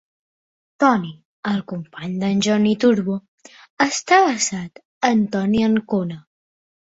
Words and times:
Tony, 0.83 1.09
el 1.49 1.59
company 1.71 2.15
de"n 2.23 2.41
Johnny 2.47 2.71
Turbo, 2.85 3.17
està 3.87 4.21
basat 4.29 4.83
en 5.11 5.21
Tony 5.37 5.61
Ancona. 5.69 6.19